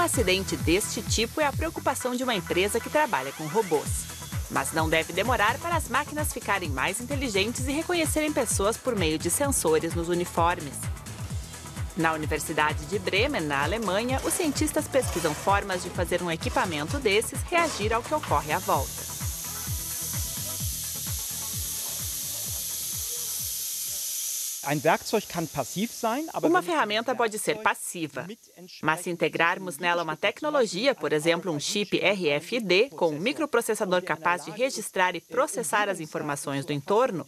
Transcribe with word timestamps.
acidente 0.00 0.56
deste 0.56 1.02
tipo 1.02 1.40
é 1.40 1.46
a 1.46 1.52
preocupação 1.52 2.14
de 2.14 2.22
uma 2.22 2.34
empresa 2.34 2.80
que 2.80 2.90
trabalha 2.90 3.32
com 3.32 3.46
robôs. 3.46 4.06
Mas 4.50 4.72
não 4.72 4.88
deve 4.88 5.12
demorar 5.12 5.58
para 5.58 5.76
as 5.76 5.88
máquinas 5.88 6.32
ficarem 6.32 6.70
mais 6.70 7.00
inteligentes 7.00 7.66
e 7.66 7.72
reconhecerem 7.72 8.32
pessoas 8.32 8.76
por 8.76 8.94
meio 8.94 9.18
de 9.18 9.30
sensores 9.30 9.94
nos 9.94 10.08
uniformes. 10.08 10.74
Na 11.96 12.12
Universidade 12.12 12.84
de 12.86 12.98
Bremen, 12.98 13.40
na 13.40 13.62
Alemanha, 13.62 14.20
os 14.22 14.34
cientistas 14.34 14.86
pesquisam 14.86 15.34
formas 15.34 15.82
de 15.82 15.90
fazer 15.90 16.22
um 16.22 16.30
equipamento 16.30 16.98
desses 16.98 17.40
reagir 17.42 17.92
ao 17.92 18.02
que 18.02 18.14
ocorre 18.14 18.52
à 18.52 18.58
volta. 18.58 19.15
Uma 26.42 26.62
ferramenta 26.62 27.14
pode 27.14 27.38
ser 27.38 27.56
passiva, 27.56 28.26
mas 28.82 29.00
se 29.00 29.10
integrarmos 29.10 29.78
nela 29.78 30.02
uma 30.02 30.16
tecnologia, 30.16 30.94
por 30.94 31.12
exemplo, 31.12 31.52
um 31.52 31.60
chip 31.60 31.98
RFID 31.98 32.90
com 32.90 33.10
um 33.10 33.18
microprocessador 33.18 34.02
capaz 34.02 34.44
de 34.44 34.50
registrar 34.50 35.14
e 35.14 35.20
processar 35.20 35.88
as 35.88 36.00
informações 36.00 36.64
do 36.64 36.72
entorno, 36.72 37.26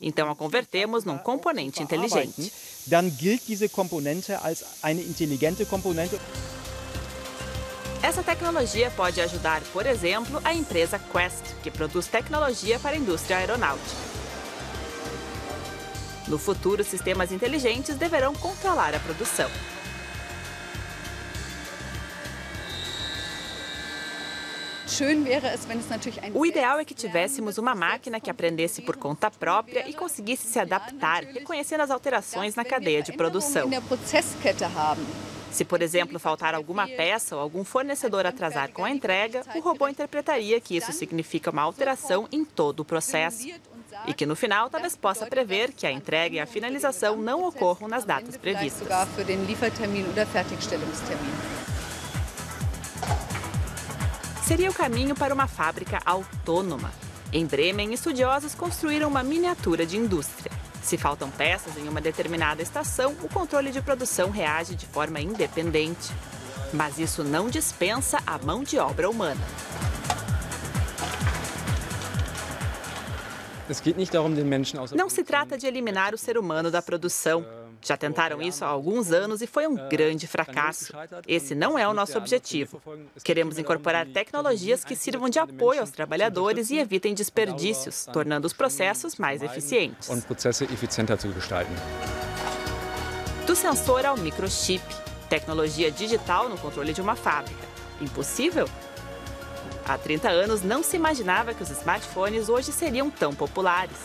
então 0.00 0.30
a 0.30 0.36
convertemos 0.36 1.04
num 1.04 1.18
componente 1.18 1.82
inteligente. 1.82 2.52
Dann 2.86 3.10
gilt 3.10 3.46
diese 3.46 3.68
Komponente 3.68 4.32
als 4.32 4.62
eine 4.82 5.00
intelligente 5.00 5.64
Komponente. 5.64 6.18
Essa 8.02 8.22
tecnologia 8.22 8.90
pode 8.90 9.18
ajudar, 9.22 9.62
por 9.72 9.86
exemplo, 9.86 10.38
a 10.44 10.52
empresa 10.52 10.98
Quest, 10.98 11.54
que 11.62 11.70
produz 11.70 12.06
tecnologia 12.06 12.78
para 12.78 12.96
a 12.96 12.98
indústria 12.98 13.38
aeronáutica. 13.38 14.13
No 16.26 16.38
futuro, 16.38 16.82
sistemas 16.82 17.30
inteligentes 17.30 17.96
deverão 17.96 18.34
controlar 18.34 18.94
a 18.94 19.00
produção. 19.00 19.50
O 26.32 26.46
ideal 26.46 26.78
é 26.78 26.84
que 26.84 26.94
tivéssemos 26.94 27.58
uma 27.58 27.74
máquina 27.74 28.20
que 28.20 28.30
aprendesse 28.30 28.80
por 28.80 28.96
conta 28.96 29.30
própria 29.30 29.88
e 29.88 29.92
conseguisse 29.92 30.46
se 30.46 30.58
adaptar, 30.58 31.24
reconhecendo 31.24 31.80
as 31.80 31.90
alterações 31.90 32.54
na 32.54 32.64
cadeia 32.64 33.02
de 33.02 33.12
produção. 33.12 33.68
Se, 35.50 35.64
por 35.64 35.82
exemplo, 35.82 36.18
faltar 36.18 36.54
alguma 36.54 36.86
peça 36.86 37.36
ou 37.36 37.42
algum 37.42 37.64
fornecedor 37.64 38.26
atrasar 38.26 38.72
com 38.72 38.84
a 38.84 38.90
entrega, 38.90 39.42
o 39.54 39.60
robô 39.60 39.88
interpretaria 39.88 40.60
que 40.60 40.76
isso 40.76 40.92
significa 40.92 41.50
uma 41.50 41.62
alteração 41.62 42.28
em 42.32 42.44
todo 42.44 42.80
o 42.80 42.84
processo 42.84 43.46
e 44.06 44.14
que 44.14 44.26
no 44.26 44.36
final 44.36 44.68
talvez 44.68 44.96
possa 44.96 45.26
prever 45.26 45.72
que 45.72 45.86
a 45.86 45.92
entrega 45.92 46.36
e 46.36 46.40
a 46.40 46.46
finalização 46.46 47.16
não 47.16 47.46
ocorram 47.46 47.88
nas 47.88 48.04
datas 48.04 48.36
previstas. 48.36 48.86
Seria 54.46 54.70
o 54.70 54.74
caminho 54.74 55.14
para 55.14 55.32
uma 55.32 55.46
fábrica 55.46 56.00
autônoma. 56.04 56.92
Em 57.32 57.46
Bremen, 57.46 57.94
estudiosos 57.94 58.54
construíram 58.54 59.08
uma 59.08 59.22
miniatura 59.22 59.86
de 59.86 59.96
indústria. 59.96 60.52
Se 60.82 60.98
faltam 60.98 61.30
peças 61.30 61.78
em 61.78 61.88
uma 61.88 62.00
determinada 62.00 62.60
estação, 62.60 63.16
o 63.22 63.28
controle 63.28 63.70
de 63.70 63.80
produção 63.80 64.30
reage 64.30 64.74
de 64.74 64.84
forma 64.84 65.18
independente. 65.18 66.12
Mas 66.74 66.98
isso 66.98 67.24
não 67.24 67.48
dispensa 67.48 68.18
a 68.26 68.36
mão 68.36 68.62
de 68.62 68.78
obra 68.78 69.08
humana. 69.08 69.40
Não 74.94 75.08
se 75.08 75.24
trata 75.24 75.56
de 75.56 75.66
eliminar 75.66 76.14
o 76.14 76.18
ser 76.18 76.36
humano 76.36 76.70
da 76.70 76.82
produção. 76.82 77.44
Já 77.80 77.98
tentaram 77.98 78.40
isso 78.40 78.64
há 78.64 78.68
alguns 78.68 79.12
anos 79.12 79.42
e 79.42 79.46
foi 79.46 79.66
um 79.66 79.74
grande 79.88 80.26
fracasso. 80.26 80.92
Esse 81.28 81.54
não 81.54 81.78
é 81.78 81.86
o 81.86 81.92
nosso 81.92 82.16
objetivo. 82.16 82.80
Queremos 83.22 83.58
incorporar 83.58 84.06
tecnologias 84.06 84.82
que 84.82 84.96
sirvam 84.96 85.28
de 85.28 85.38
apoio 85.38 85.80
aos 85.80 85.90
trabalhadores 85.90 86.70
e 86.70 86.78
evitem 86.78 87.12
desperdícios, 87.12 88.06
tornando 88.10 88.46
os 88.46 88.54
processos 88.54 89.16
mais 89.16 89.42
eficientes. 89.42 90.08
Do 93.46 93.54
sensor 93.54 94.06
ao 94.06 94.16
microchip, 94.16 94.82
tecnologia 95.28 95.90
digital 95.90 96.48
no 96.48 96.56
controle 96.56 96.94
de 96.94 97.02
uma 97.02 97.14
fábrica. 97.14 97.62
Impossível? 98.00 98.66
Há 99.86 99.98
30 99.98 100.28
anos 100.30 100.62
não 100.62 100.82
se 100.82 100.96
imaginava 100.96 101.52
que 101.52 101.62
os 101.62 101.70
smartphones 101.70 102.48
hoje 102.48 102.72
seriam 102.72 103.10
tão 103.10 103.34
populares. 103.34 103.96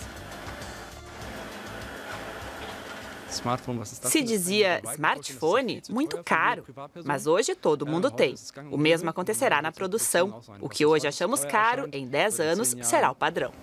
Se 3.94 4.22
dizia 4.22 4.82
smartphone, 4.94 5.82
muito 5.90 6.22
caro, 6.24 6.66
mas 7.06 7.28
hoje 7.28 7.56
todo 7.56 7.86
mundo 7.86 8.12
tem. 8.12 8.36
O 8.70 8.78
mesmo 8.78 9.10
acontecerá 9.10 9.62
na 9.62 9.72
produção. 9.72 10.42
O 10.60 10.68
que 10.68 10.86
hoje 10.86 11.08
achamos 11.08 11.46
caro, 11.46 11.88
em 11.94 12.06
10 12.08 12.40
anos 12.40 12.76
será 12.82 13.10
o 13.12 13.16
padrão. 13.16 13.54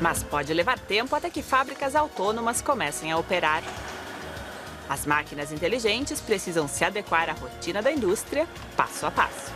Mas 0.00 0.22
pode 0.22 0.52
levar 0.52 0.78
tempo 0.78 1.14
até 1.14 1.30
que 1.30 1.42
fábricas 1.42 1.94
autônomas 1.94 2.60
comecem 2.60 3.12
a 3.12 3.18
operar. 3.18 3.62
As 4.88 5.04
máquinas 5.04 5.52
inteligentes 5.52 6.20
precisam 6.20 6.66
se 6.66 6.84
adequar 6.84 7.28
à 7.28 7.32
rotina 7.32 7.82
da 7.82 7.92
indústria 7.92 8.46
passo 8.76 9.04
a 9.04 9.10
passo. 9.10 9.52